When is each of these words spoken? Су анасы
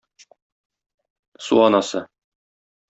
Су 1.49 1.61
анасы 1.67 2.05